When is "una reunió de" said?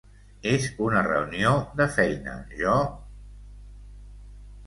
0.85-1.85